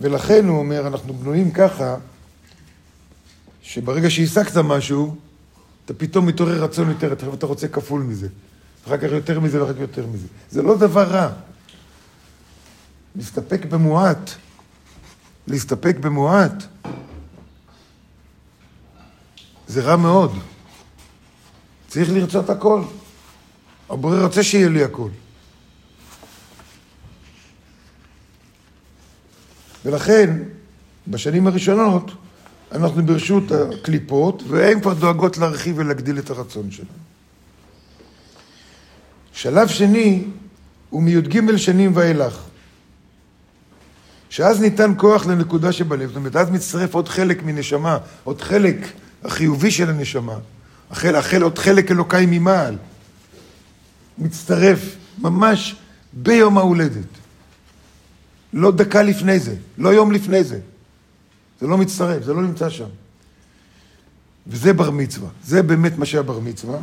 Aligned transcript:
ולכן 0.00 0.48
הוא 0.48 0.58
אומר, 0.58 0.86
אנחנו 0.86 1.14
בנויים 1.14 1.50
ככה, 1.50 1.96
שברגע 3.62 4.10
שהשגת 4.10 4.56
משהו, 4.56 5.16
אתה 5.84 5.94
פתאום 5.94 6.26
מתעורר 6.26 6.64
רצון 6.64 6.88
יותר, 6.88 7.12
אתה 7.12 7.46
רוצה 7.46 7.68
כפול 7.68 8.02
מזה. 8.02 8.28
אחר 8.86 8.96
כך 8.96 9.12
יותר 9.12 9.40
מזה 9.40 9.62
ואחר 9.62 9.74
כך 9.74 9.80
יותר 9.80 10.06
מזה. 10.06 10.26
זה 10.50 10.62
לא 10.62 10.76
דבר 10.76 11.02
רע. 11.02 11.28
להסתפק 13.16 13.64
במועט, 13.64 14.30
להסתפק 15.46 15.96
במועט, 16.00 16.64
זה 19.66 19.82
רע 19.82 19.96
מאוד. 19.96 20.32
צריך 21.88 22.10
לרצות 22.12 22.50
הכל. 22.50 22.82
הבורא 23.90 24.22
רוצה 24.22 24.42
שיהיה 24.42 24.68
לי 24.68 24.84
הכל. 24.84 25.08
ולכן, 29.84 30.38
בשנים 31.08 31.46
הראשונות, 31.46 32.10
אנחנו 32.72 33.06
ברשות 33.06 33.44
הקליפות, 33.52 34.42
והן 34.48 34.80
כבר 34.80 34.94
דואגות 34.94 35.38
להרחיב 35.38 35.78
ולהגדיל 35.78 36.18
את 36.18 36.30
הרצון 36.30 36.70
שלנו. 36.70 36.88
שלב 39.32 39.68
שני 39.68 40.24
הוא 40.90 41.02
מי"ג 41.02 41.56
שנים 41.56 41.92
ואילך. 41.94 42.40
שאז 44.30 44.60
ניתן 44.60 44.92
כוח 44.96 45.26
לנקודה 45.26 45.72
שבלב, 45.72 46.08
זאת 46.08 46.16
אומרת, 46.16 46.36
אז 46.36 46.50
מצטרף 46.50 46.94
עוד 46.94 47.08
חלק 47.08 47.42
מנשמה, 47.42 47.98
עוד 48.24 48.40
חלק 48.40 48.76
החיובי 49.24 49.70
של 49.70 49.90
הנשמה, 49.90 50.36
החל, 50.90 51.16
החל, 51.16 51.42
עוד 51.42 51.58
חלק 51.58 51.90
אלוקאי 51.90 52.26
ממעל, 52.26 52.76
מצטרף 54.18 54.96
ממש 55.18 55.76
ביום 56.12 56.58
ההולדת. 56.58 57.27
לא 58.52 58.72
דקה 58.72 59.02
לפני 59.02 59.38
זה, 59.38 59.54
לא 59.78 59.88
יום 59.88 60.12
לפני 60.12 60.44
זה. 60.44 60.60
זה 61.60 61.66
לא 61.66 61.78
מצטרף, 61.78 62.22
זה 62.22 62.34
לא 62.34 62.42
נמצא 62.42 62.70
שם. 62.70 62.88
וזה 64.46 64.72
בר 64.72 64.90
מצווה, 64.90 65.28
זה 65.44 65.62
באמת 65.62 65.98
מה 65.98 66.06
שהיה 66.06 66.22
בר 66.22 66.38
מצווה. 66.38 66.78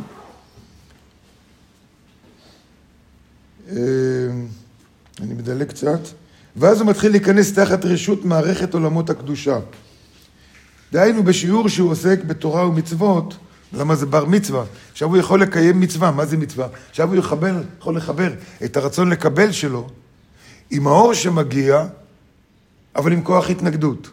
אה, 3.70 3.76
אני 5.20 5.34
מדלג 5.34 5.68
קצת. 5.68 6.00
ואז 6.56 6.80
הוא 6.80 6.90
מתחיל 6.90 7.10
להיכנס 7.10 7.52
תחת 7.52 7.84
רשות 7.84 8.24
מערכת 8.24 8.74
עולמות 8.74 9.10
הקדושה. 9.10 9.58
דהיינו 10.92 11.22
בשיעור 11.22 11.68
שהוא 11.68 11.90
עוסק 11.90 12.24
בתורה 12.24 12.68
ומצוות, 12.68 13.36
למה 13.72 13.96
זה 13.96 14.06
בר 14.06 14.24
מצווה? 14.24 14.64
עכשיו 14.92 15.08
הוא 15.08 15.16
יכול 15.16 15.42
לקיים 15.42 15.80
מצווה, 15.80 16.10
מה 16.10 16.26
זה 16.26 16.36
מצווה? 16.36 16.68
עכשיו 16.90 17.08
הוא 17.08 17.16
יחבר, 17.16 17.62
יכול 17.78 17.96
לחבר 17.96 18.32
את 18.64 18.76
הרצון 18.76 19.10
לקבל 19.10 19.52
שלו 19.52 19.88
עם 20.70 20.86
האור 20.86 21.14
שמגיע, 21.14 21.86
אבל 22.96 23.12
עם 23.12 23.22
כוח 23.22 23.50
התנגדות. 23.50 24.10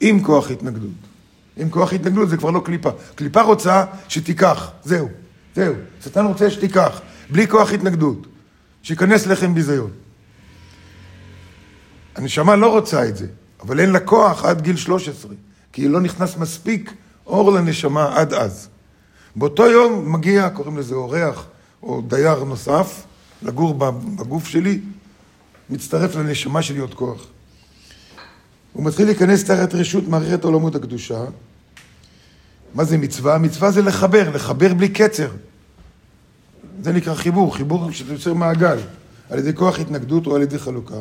עם 0.00 0.22
כוח 0.22 0.50
התנגדות. 0.50 0.90
עם 1.56 1.70
כוח 1.70 1.92
התנגדות 1.92 2.28
זה 2.28 2.36
כבר 2.36 2.50
לא 2.50 2.60
קליפה. 2.64 2.90
קליפה 3.14 3.42
רוצה 3.42 3.84
שתיקח, 4.08 4.70
זהו, 4.84 5.08
זהו. 5.54 5.74
שטן 6.04 6.26
רוצה 6.26 6.50
שתיקח, 6.50 7.00
בלי 7.30 7.48
כוח 7.48 7.72
התנגדות. 7.72 8.26
שייכנס 8.82 9.26
לחם 9.26 9.54
ביזיון. 9.54 9.90
הנשמה 12.16 12.56
לא 12.56 12.72
רוצה 12.72 13.08
את 13.08 13.16
זה, 13.16 13.26
אבל 13.60 13.80
אין 13.80 13.90
לה 13.90 14.00
כוח 14.00 14.44
עד 14.44 14.60
גיל 14.62 14.76
13, 14.76 15.32
כי 15.72 15.88
לא 15.88 16.00
נכנס 16.00 16.36
מספיק 16.36 16.92
אור 17.26 17.52
לנשמה 17.52 18.16
עד 18.16 18.34
אז. 18.34 18.68
באותו 19.36 19.66
יום 19.66 20.12
מגיע, 20.12 20.50
קוראים 20.50 20.78
לזה 20.78 20.94
אורח 20.94 21.46
או 21.82 22.02
דייר 22.08 22.44
נוסף, 22.44 23.04
לגור 23.42 23.74
בגוף 24.16 24.46
שלי, 24.46 24.80
מצטרף 25.70 26.16
לנשמה 26.16 26.62
שלי 26.62 26.78
עוד 26.78 26.94
כוח. 26.94 27.26
הוא 28.72 28.84
מתחיל 28.84 29.06
להיכנס 29.06 29.44
תחת 29.44 29.74
רשות 29.74 30.08
מערכת 30.08 30.44
עולמות 30.44 30.74
הקדושה. 30.74 31.24
מה 32.74 32.84
זה 32.84 32.98
מצווה? 32.98 33.38
מצווה 33.38 33.70
זה 33.70 33.82
לחבר, 33.82 34.30
לחבר 34.30 34.74
בלי 34.74 34.88
קצר. 34.88 35.30
זה 36.82 36.92
נקרא 36.92 37.14
חיבור, 37.14 37.56
חיבור 37.56 37.90
שאתה 37.90 38.12
יוצר 38.12 38.34
מעגל, 38.34 38.78
על 39.30 39.38
ידי 39.38 39.54
כוח 39.54 39.78
התנגדות 39.78 40.26
או 40.26 40.36
על 40.36 40.42
ידי 40.42 40.58
חלוקה. 40.58 41.00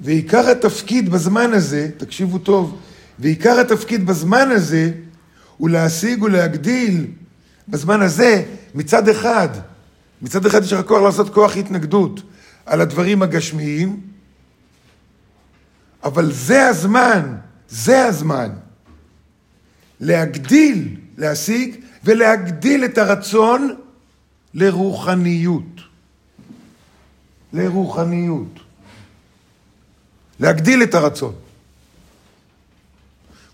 ועיקר 0.00 0.50
התפקיד 0.50 1.10
בזמן 1.10 1.52
הזה, 1.52 1.90
תקשיבו 1.96 2.38
טוב, 2.38 2.78
ועיקר 3.18 3.60
התפקיד 3.60 4.06
בזמן 4.06 4.50
הזה 4.50 4.92
הוא 5.56 5.68
להשיג 5.70 6.22
ולהגדיל 6.22 7.06
בזמן 7.68 8.02
הזה 8.02 8.44
מצד 8.74 9.08
אחד, 9.08 9.48
מצד 10.22 10.46
אחד 10.46 10.62
יש 10.62 10.72
לך 10.72 10.86
כוח 10.86 11.02
לעשות 11.02 11.34
כוח 11.34 11.56
התנגדות 11.56 12.20
על 12.66 12.80
הדברים 12.80 13.22
הגשמיים, 13.22 14.00
אבל 16.04 16.32
זה 16.32 16.66
הזמן, 16.66 17.36
זה 17.68 18.04
הזמן 18.04 18.50
להגדיל, 20.00 20.96
להשיג 21.16 21.76
ולהגדיל 22.04 22.84
את 22.84 22.98
הרצון 22.98 23.74
לרוחניות. 24.54 25.80
לרוחניות. 27.52 28.60
להגדיל 30.40 30.82
את 30.82 30.94
הרצון. 30.94 31.34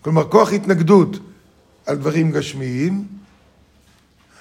כלומר, 0.03 0.29
כוח 0.29 0.53
התנגדות 0.53 1.17
על 1.87 1.97
דברים 1.97 2.33
גשמיים, 2.33 3.07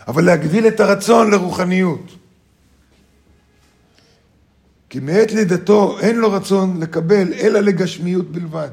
אבל 0.08 0.25
להגדיל 0.25 0.68
את 0.68 0.80
הרצון 0.80 1.31
לרוחניות. 1.31 2.16
כי 4.90 5.00
מעת 5.00 5.31
לידתו 5.31 6.00
אין 6.00 6.16
לו 6.16 6.31
רצון 6.31 6.80
לקבל 6.80 7.34
אלא 7.34 7.59
לגשמיות 7.59 8.31
בלבד. 8.31 8.69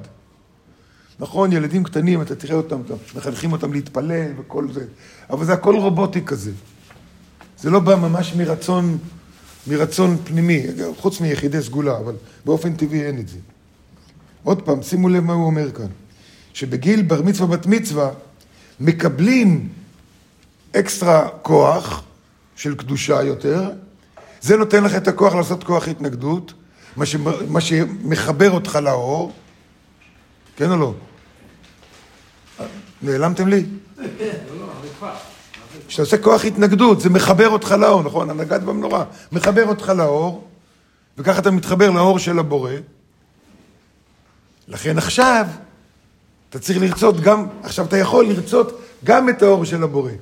נכון, 1.19 1.53
ילדים 1.53 1.85
קטנים, 1.85 2.23
אתה 2.23 2.35
תראה 2.35 2.57
אותם, 2.57 2.81
אתה 2.87 2.95
מחנכים 3.15 3.53
אותם 3.53 3.73
להתפלל 3.73 4.33
וכל 4.39 4.73
זה, 4.73 4.85
אבל 5.31 5.45
זה 5.45 5.53
הכל 5.53 5.77
רובוטי 5.77 6.25
כזה. 6.25 6.53
זה 7.59 7.71
לא 7.71 7.81
בא 7.81 7.97
ממש 7.97 8.35
מרצון, 8.35 8.99
מרצון 9.67 10.17
פנימי, 10.25 10.67
חוץ 10.97 11.21
מיחידי 11.21 11.63
סגולה, 11.63 11.99
אבל 11.99 12.15
באופן 12.45 12.73
טבעי 12.75 13.03
אין 13.03 13.19
את 13.19 13.29
זה. 13.29 13.39
עוד 14.43 14.63
פעם, 14.63 14.83
שימו 14.83 15.09
לב 15.09 15.25
מה 15.25 15.33
הוא 15.33 15.47
אומר 15.47 15.73
כאן, 15.73 15.89
שבגיל 16.53 17.03
בר 17.03 17.23
מצווה 17.23 17.57
בת 17.57 17.67
מצווה 17.67 18.11
מקבלים 18.81 19.69
אקסטרה 20.77 21.29
כוח 21.43 22.03
של 22.57 22.75
קדושה 22.75 23.23
יותר, 23.23 23.71
זה 24.41 24.57
נותן 24.57 24.85
לך 24.85 24.95
את 24.95 25.09
הכוח 25.09 25.35
לעשות 25.35 25.65
כוח 25.65 25.89
התנגדות, 25.89 26.53
מה, 26.97 27.07
ש... 27.07 27.17
מה 27.49 27.61
שמחבר 27.61 28.51
אותך 28.51 28.79
לאור, 28.83 29.33
כן 30.57 30.71
או 30.71 30.77
לא? 30.77 30.95
נעלמתם 33.03 33.49
לי? 33.49 33.65
כשאתה 35.89 36.03
עושה 36.03 36.19
כוח 36.19 36.45
התנגדות, 36.45 37.01
זה 37.01 37.11
מחבר 37.11 37.49
אותך 37.49 37.73
לאור, 37.73 38.03
נכון? 38.03 38.31
הנגד 38.31 38.65
במנורה, 38.65 39.05
מחבר 39.33 39.69
אותך 39.69 39.89
לאור, 39.89 40.49
וככה 41.19 41.39
אתה 41.39 41.51
מתחבר 41.51 41.91
לאור 41.91 42.19
של 42.19 42.39
הבורא. 42.39 42.73
לכן 44.69 44.99
עכשיו, 44.99 45.47
אתה 46.51 46.59
צריך 46.59 46.79
לרצות 46.81 47.21
גם, 47.21 47.47
עכשיו 47.63 47.87
אתה 47.87 47.97
יכול 47.97 48.27
לרצות 48.27 48.81
גם 49.05 49.29
את 49.29 49.43
האור 49.43 49.65
של 49.65 49.83
הבורא. 49.83 50.13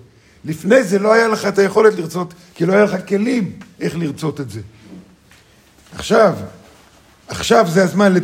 לפני 0.45 0.83
זה 0.83 0.99
לא 0.99 1.13
היה 1.13 1.29
לך 1.29 1.47
את 1.47 1.59
היכולת 1.59 1.95
לרצות, 1.95 2.35
כי 2.55 2.67
לא 2.67 2.73
היה 2.73 2.85
לך 2.85 3.09
כלים 3.09 3.53
איך 3.81 3.97
לרצות 3.97 4.41
את 4.41 4.51
זה. 4.51 4.61
עכשיו, 5.95 6.35
עכשיו 7.29 7.67
זה 7.71 7.83
הזמן 7.83 8.15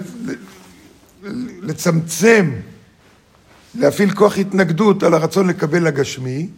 לצמצם, 1.62 2.52
להפעיל 3.74 4.14
כוח 4.14 4.38
התנגדות 4.38 5.02
על 5.02 5.14
הרצון 5.14 5.48
לקבל 5.48 5.86
הגשמי, 5.86 6.48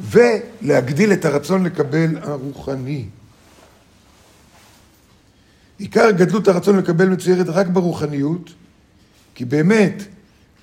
ולהגדיל 0.00 1.12
את 1.12 1.24
הרצון 1.24 1.64
לקבל 1.64 2.18
הרוחני. 2.22 3.04
עיקר 5.78 6.10
גדלות 6.10 6.48
הרצון 6.48 6.78
לקבל 6.78 7.08
מצוירת 7.08 7.48
רק 7.48 7.66
ברוחניות, 7.66 8.50
כי 9.34 9.44
באמת, 9.44 10.02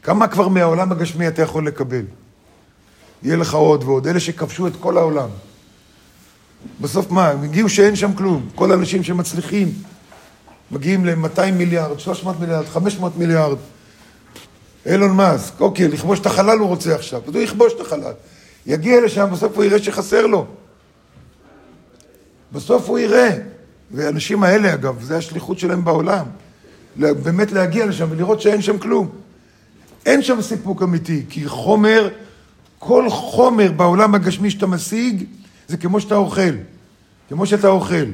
כמה 0.04 0.28
כבר 0.28 0.48
מהעולם 0.48 0.92
הגשמי 0.92 1.28
אתה 1.28 1.42
יכול 1.42 1.68
לקבל? 1.68 2.06
יהיה 3.24 3.36
לך 3.36 3.54
עוד 3.54 3.84
ועוד, 3.84 4.08
אלה 4.08 4.20
שכבשו 4.20 4.68
את 4.68 4.74
כל 4.80 4.98
העולם. 4.98 5.30
בסוף 6.82 7.12
מה, 7.12 7.30
הם 7.30 7.44
הגיעו 7.44 7.70
שאין 7.70 7.96
שם 7.96 8.14
כלום. 8.14 8.50
כל 8.56 8.72
האנשים 8.72 9.04
שמצליחים 9.04 9.74
מגיעים 10.72 11.06
ל-200 11.06 11.52
מיליארד, 11.52 12.00
300 12.00 12.40
מיליארד, 12.40 12.66
500 12.66 13.18
מיליארד. 13.18 13.58
אילון 14.86 15.16
מאסק, 15.16 15.62
אוקיי, 15.62 15.88
לכבוש 15.88 16.20
את 16.20 16.26
החלל 16.26 16.58
הוא 16.60 16.68
רוצה 16.68 16.96
עכשיו, 16.96 17.22
אז 17.28 17.36
הוא 17.36 17.44
יכבוש 17.44 17.74
את 17.74 17.80
החלל. 17.80 18.14
יגיע 18.66 19.02
לשם, 19.02 19.28
בסוף 19.32 19.56
הוא 19.56 19.64
יראה 19.64 19.80
שחסר 19.80 20.28
לו. 20.28 20.46
בסוף 22.52 22.90
הוא 22.90 23.00
יראה. 23.00 23.38
והאנשים 23.92 24.44
האלה, 24.44 24.74
אגב, 24.74 25.04
זה 25.04 25.18
השליחות 25.18 25.60
שלהם 25.60 25.86
בעולם. 25.86 26.26
באמת 26.96 27.52
להגיע 27.52 27.86
לשם 27.86 28.08
ולראות 28.10 28.42
שאין 28.42 28.62
שם 28.62 28.78
כלום. 28.78 29.10
אין 30.06 30.22
שם 30.22 30.42
סיפוק 30.42 30.84
אמיתי, 30.84 31.26
כי 31.30 31.48
חומר, 31.48 32.10
כל 32.84 33.10
חומר 33.10 33.72
בעולם 33.72 34.16
הגשמי 34.16 34.50
שאתה 34.50 34.68
משיג, 34.68 35.24
זה 35.68 35.78
כמו 35.78 36.02
שאתה 36.02 36.16
אוכל. 36.16 36.56
כמו 37.30 37.46
שאתה 37.46 37.68
אוכל. 37.68 38.06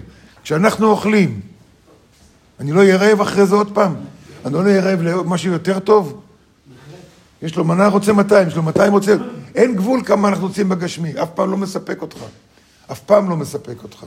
כשאנחנו 0.44 0.88
אוכלים, 0.88 1.40
אני 2.60 2.72
לא 2.72 2.80
אהיה 2.80 2.98
רעב 2.98 3.22
אחרי 3.22 3.46
זה 3.46 3.56
עוד 3.56 3.72
פעם? 3.74 3.96
אני 4.46 4.54
לא 4.54 4.60
אהיה 4.60 4.82
רעב 4.82 5.02
למשהו 5.02 5.52
יותר 5.52 5.80
טוב? 5.80 6.22
יש 7.42 7.56
לו 7.56 7.64
מנה 7.64 7.88
רוצה 7.88 8.14
200, 8.14 8.48
יש 8.48 8.56
לו 8.56 8.64
200 8.64 8.94
רוצה... 8.94 9.16
אין 9.56 9.76
גבול 9.76 10.02
כמה 10.06 10.30
אנחנו 10.30 10.48
רוצים 10.48 10.70
בגשמי, 10.70 11.14
אף 11.24 11.30
פעם 11.36 11.52
לא 11.52 11.58
מספק 11.58 12.02
אותך. 12.02 12.18
אף 12.92 13.00
פעם 13.00 13.30
לא 13.30 13.38
מספק 13.38 13.84
אותך. 13.84 14.06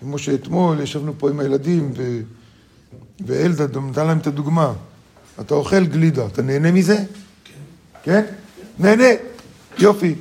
כמו 0.00 0.18
שאתמול 0.18 0.80
ישבנו 0.80 1.12
פה 1.18 1.30
עם 1.30 1.40
הילדים, 1.40 1.92
ו... 1.96 2.20
ואלדד 3.26 3.78
נתן 3.78 4.06
להם 4.06 4.18
את 4.18 4.26
הדוגמה. 4.26 4.72
אתה 5.40 5.54
אוכל 5.54 5.84
גלידה, 5.84 6.26
אתה 6.26 6.42
נהנה 6.42 6.72
מזה? 6.72 7.04
כן. 8.02 8.24
נהנה, 8.78 9.04
יופי. 9.78 10.14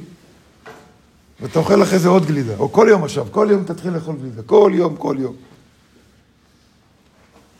ואתה 1.42 1.60
אוכל 1.60 1.84
אחרי 1.84 2.00
זה 2.00 2.10
עוד 2.10 2.26
גלידה, 2.26 2.54
או 2.58 2.72
כל 2.72 2.88
יום 2.90 3.04
עכשיו, 3.04 3.28
כל 3.32 3.48
יום 3.52 3.64
תתחיל 3.64 3.94
לאכול 3.94 4.16
גלידה, 4.22 4.42
כל 4.42 4.72
יום, 4.76 4.96
כל 4.96 5.16
יום. 5.20 5.34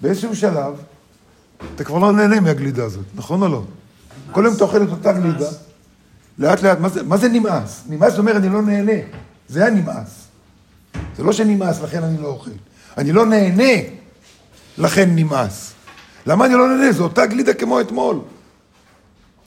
באיזשהו 0.02 0.36
שלב, 0.36 0.74
אתה 1.76 1.84
כבר 1.84 1.98
לא 1.98 2.12
נהנה 2.12 2.40
מהגלידה 2.40 2.84
הזאת, 2.84 3.06
נכון 3.16 3.44
או 3.44 3.48
לא? 3.48 3.64
כל 4.32 4.44
יום 4.46 4.56
אתה 4.56 4.64
אוכל 4.64 4.84
את 4.84 4.90
אותה 4.90 5.14
גלידה, 5.14 5.50
לאט 6.38 6.62
לאט, 6.62 6.80
מה 6.80 6.90
זה, 6.90 7.04
מה 7.04 7.18
נמאס? 7.32 7.84
נמאס 7.90 8.18
אומר 8.18 8.38
אני 8.38 8.50
לא 8.50 8.62
נהנה, 8.62 9.02
זה 9.50 9.66
הנמאס. 9.66 10.28
זה 11.18 11.24
לא 11.24 11.34
שנמאס, 11.34 11.82
לכן 11.82 12.04
אני 12.04 12.22
לא 12.22 12.28
אוכל. 12.28 12.52
אני 12.98 13.12
לא 13.12 13.26
נהנה, 13.26 13.74
לכן 14.78 15.10
נמאס. 15.16 15.74
למה 16.26 16.46
אני 16.46 16.54
לא 16.54 16.68
נהנה? 16.68 16.92
זו 16.92 17.04
אותה 17.04 17.26
גלידה 17.26 17.54
כמו 17.54 17.82
אתמול. 17.82 18.20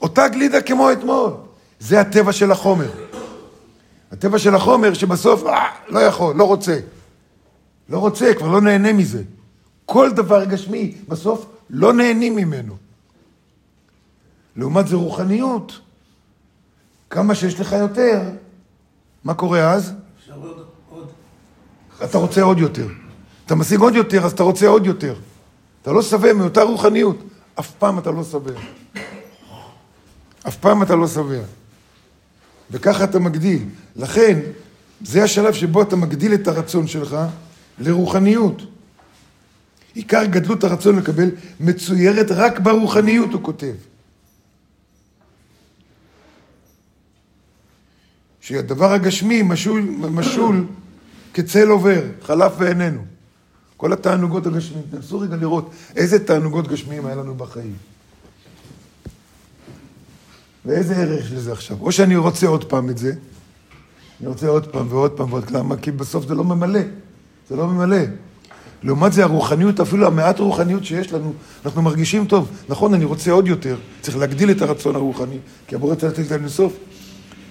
אותה 0.05 0.27
גלידה 0.27 0.61
כמו 0.61 0.91
אתמול. 0.91 1.31
זה 1.79 1.99
הטבע 2.01 2.31
של 2.31 2.51
החומר. 2.51 2.89
הטבע 4.11 4.39
של 4.39 4.55
החומר 4.55 4.93
שבסוף, 4.93 5.43
אה, 5.43 5.65
לא 5.87 5.99
יכול, 5.99 6.35
לא 6.35 6.43
רוצה. 6.43 6.79
לא 7.89 7.97
רוצה, 7.97 8.33
כבר 8.33 8.47
לא 8.47 8.61
נהנה 8.61 8.93
מזה. 8.93 9.23
כל 9.85 10.11
דבר 10.11 10.45
גשמי, 10.45 10.95
בסוף 11.07 11.45
לא 11.69 11.93
נהנים 11.93 12.35
ממנו. 12.35 12.75
לעומת 14.55 14.87
זה 14.87 14.95
רוחניות, 14.95 15.79
כמה 17.09 17.35
שיש 17.35 17.59
לך 17.59 17.71
יותר, 17.71 18.21
מה 19.23 19.33
קורה 19.33 19.71
אז? 19.71 19.93
אתה 22.03 22.17
רוצה 22.17 22.41
עוד 22.41 22.59
יותר. 22.59 22.87
אתה 23.45 23.55
משיג 23.55 23.79
עוד 23.79 23.95
יותר, 23.95 24.25
אז 24.25 24.31
אתה 24.31 24.43
רוצה 24.43 24.67
עוד 24.67 24.85
יותר. 24.85 25.15
אתה 25.81 25.91
לא 25.91 26.01
שבע 26.01 26.33
מאותה 26.33 26.63
רוחניות. 26.63 27.17
אף 27.59 27.71
פעם 27.71 27.99
אתה 27.99 28.11
לא 28.11 28.23
שבע. 28.23 28.51
אף 30.47 30.57
פעם 30.57 30.83
אתה 30.83 30.95
לא 30.95 31.07
שבע. 31.07 31.41
וככה 32.71 33.03
אתה 33.03 33.19
מגדיל. 33.19 33.63
לכן, 33.95 34.39
זה 35.01 35.23
השלב 35.23 35.53
שבו 35.53 35.81
אתה 35.81 35.95
מגדיל 35.95 36.33
את 36.33 36.47
הרצון 36.47 36.87
שלך 36.87 37.17
לרוחניות. 37.79 38.61
עיקר 39.93 40.25
גדלות 40.25 40.63
הרצון 40.63 40.95
לקבל 40.95 41.29
מצוירת 41.59 42.31
רק 42.31 42.59
ברוחניות, 42.59 43.33
הוא 43.33 43.43
כותב. 43.43 43.73
שהדבר 48.41 48.93
הגשמי 48.93 49.41
משול, 49.41 49.81
משול 50.11 50.65
כצל 51.33 51.67
עובר, 51.67 52.03
חלף 52.21 52.53
בעינינו. 52.57 53.05
כל 53.77 53.93
התענוגות 53.93 54.45
הגשמיים, 54.45 54.85
תנסו 54.91 55.19
רגע 55.19 55.35
לראות 55.35 55.71
איזה 55.95 56.25
תענוגות 56.25 56.67
גשמיים 56.67 57.05
היה 57.05 57.15
לנו 57.15 57.35
בחיים. 57.35 57.75
ואיזה 60.65 60.95
ערך 60.95 61.31
לזה 61.33 61.51
עכשיו? 61.51 61.77
או 61.81 61.91
שאני 61.91 62.15
רוצה 62.15 62.47
עוד 62.47 62.63
פעם 62.63 62.89
את 62.89 62.97
זה, 62.97 63.13
אני 64.19 64.27
רוצה 64.27 64.47
עוד 64.47 64.67
פעם 64.67 64.87
ועוד 64.89 65.11
פעם 65.11 65.33
ועוד, 65.33 65.51
למה? 65.51 65.77
כי 65.77 65.91
בסוף 65.91 66.27
זה 66.27 66.35
לא 66.35 66.43
ממלא, 66.43 66.79
זה 67.49 67.55
לא 67.55 67.67
ממלא. 67.67 67.97
לעומת 68.83 69.13
זה 69.13 69.23
הרוחניות, 69.23 69.79
אפילו 69.79 70.07
המעט 70.07 70.39
רוחניות 70.39 70.85
שיש 70.85 71.13
לנו, 71.13 71.33
אנחנו 71.65 71.81
מרגישים 71.81 72.25
טוב. 72.25 72.51
נכון, 72.69 72.93
אני 72.93 73.05
רוצה 73.05 73.31
עוד 73.31 73.47
יותר, 73.47 73.77
צריך 74.01 74.17
להגדיל 74.17 74.51
את 74.51 74.61
הרצון 74.61 74.95
הרוחני, 74.95 75.37
כי 75.67 75.75
הבורא 75.75 75.95
צריך 75.95 76.19
לתת 76.19 76.31
לנו 76.31 76.49
סוף. 76.49 76.73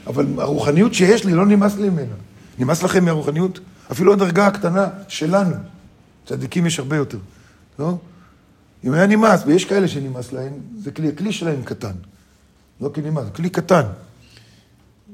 אבל 0.06 0.26
הרוחניות 0.38 0.94
שיש 0.94 1.24
לי, 1.24 1.34
לא 1.34 1.46
נמאס 1.46 1.76
לי 1.76 1.90
ממנה. 1.90 2.14
נמאס 2.58 2.82
לכם 2.82 3.04
מהרוחניות? 3.04 3.60
אפילו 3.92 4.12
הדרגה 4.12 4.46
הקטנה 4.46 4.88
שלנו. 5.08 5.56
צדיקים 6.26 6.66
יש 6.66 6.78
הרבה 6.78 6.96
יותר, 6.96 7.18
לא? 7.78 7.96
אם 8.84 8.92
היה 8.92 9.06
נמאס, 9.06 9.42
ויש 9.46 9.64
כאלה 9.64 9.88
שנמאס 9.88 10.32
להם, 10.32 10.52
זה 10.78 10.90
כלי, 10.90 11.08
הכלי 11.08 11.32
שלהם 11.32 11.62
קטן. 11.62 11.92
לא 12.80 12.88
כלי 12.94 13.10
נמאס, 13.10 13.26
כלי 13.34 13.50
קטן. 13.50 13.82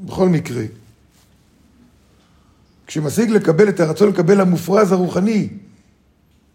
בכל 0.05 0.29
מקרה, 0.29 0.63
כשמשיג 2.87 3.31
לקבל 3.31 3.69
את 3.69 3.81
הרצון 3.81 4.09
לקבל 4.09 4.41
המופרז 4.41 4.93
הרוחני, 4.93 5.49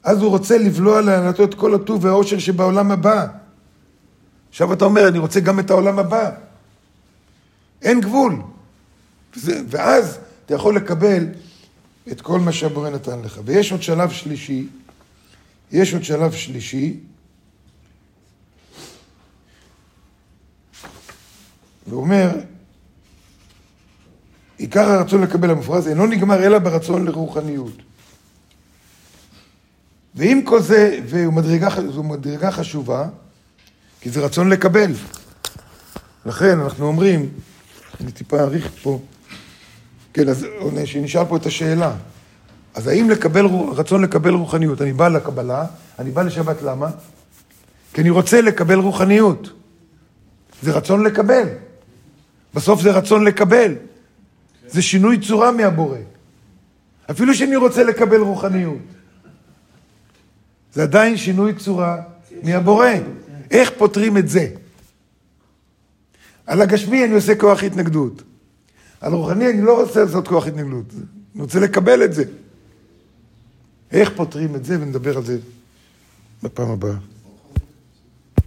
אז 0.03 0.21
הוא 0.21 0.29
רוצה 0.29 0.57
לבלוע 0.57 1.01
לענתו 1.01 1.43
את 1.43 1.53
כל 1.53 1.75
הטוב 1.75 2.05
והאושר 2.05 2.39
שבעולם 2.39 2.91
הבא. 2.91 3.27
עכשיו 4.49 4.73
אתה 4.73 4.85
אומר, 4.85 5.07
אני 5.07 5.19
רוצה 5.19 5.39
גם 5.39 5.59
את 5.59 5.71
העולם 5.71 5.99
הבא. 5.99 6.31
אין 7.81 8.01
גבול. 8.01 8.41
וזה, 9.35 9.61
ואז 9.67 10.19
אתה 10.45 10.53
יכול 10.53 10.75
לקבל 10.75 11.27
את 12.11 12.21
כל 12.21 12.39
מה 12.39 12.51
שהבורא 12.51 12.89
נתן 12.89 13.19
לך. 13.19 13.39
ויש 13.45 13.71
עוד 13.71 13.83
שלב 13.83 14.09
שלישי, 14.09 14.67
יש 15.71 15.93
עוד 15.93 16.03
שלב 16.03 16.31
שלישי, 16.31 16.99
והוא 21.87 22.01
אומר, 22.01 22.29
עיקר 24.57 24.89
הרצון 24.89 25.21
לקבל 25.21 25.49
המופרז 25.49 25.87
אינו 25.87 26.05
נגמר 26.05 26.43
אלא 26.45 26.59
ברצון 26.59 27.05
לרוחניות. 27.05 27.81
ועם 30.15 30.41
כל 30.41 30.61
זה, 30.61 30.99
וזו 31.05 31.31
מדרגה, 31.31 31.69
מדרגה 32.03 32.51
חשובה, 32.51 33.07
כי 34.01 34.09
זה 34.09 34.21
רצון 34.21 34.49
לקבל. 34.49 34.91
לכן 36.25 36.59
אנחנו 36.59 36.87
אומרים, 36.87 37.29
אני 38.01 38.11
טיפה 38.11 38.39
אאריך 38.39 38.69
פה, 38.83 38.99
כן, 40.13 40.29
אז 40.29 40.45
שנשאל 40.85 41.25
פה 41.25 41.37
את 41.37 41.45
השאלה. 41.45 41.95
אז 42.73 42.87
האם 42.87 43.09
לקבל, 43.09 43.45
רצון 43.75 44.01
לקבל 44.01 44.33
רוחניות, 44.33 44.81
אני 44.81 44.93
בא 44.93 45.07
לקבלה, 45.07 45.65
אני 45.99 46.11
בא 46.11 46.21
לשבת, 46.21 46.61
למה? 46.61 46.89
כי 47.93 48.01
אני 48.01 48.09
רוצה 48.09 48.41
לקבל 48.41 48.79
רוחניות. 48.79 49.49
זה 50.61 50.71
רצון 50.71 51.03
לקבל. 51.03 51.47
בסוף 52.55 52.81
זה 52.81 52.91
רצון 52.91 53.23
לקבל. 53.23 53.75
זה 54.67 54.81
שינוי 54.81 55.19
צורה 55.19 55.51
מהבורא. 55.51 55.97
אפילו 57.11 57.35
שאני 57.35 57.55
רוצה 57.55 57.83
לקבל 57.83 58.21
רוחניות. 58.21 58.77
זה 60.73 60.83
עדיין 60.83 61.17
שינוי 61.17 61.53
צורה 61.53 62.01
מהבורא. 62.43 62.89
איך 63.51 63.71
פותרים 63.77 64.17
את 64.17 64.29
זה? 64.29 64.49
על 66.45 66.61
הגשמי 66.61 67.05
אני 67.05 67.13
עושה 67.13 67.35
כוח 67.35 67.63
התנגדות. 67.63 68.23
על 69.01 69.13
רוחני 69.13 69.49
אני 69.49 69.61
לא 69.61 69.81
רוצה 69.81 70.03
לעשות 70.03 70.27
כוח 70.27 70.47
התנגדות. 70.47 70.85
אני 71.35 71.41
רוצה 71.41 71.59
לקבל 71.59 72.03
את 72.03 72.13
זה. 72.13 72.23
איך 73.91 74.11
פותרים 74.15 74.55
את 74.55 74.65
זה, 74.65 74.81
ונדבר 74.81 75.17
על 75.17 75.23
זה 75.25 75.37
בפעם 76.43 76.69
הבאה. 76.69 76.95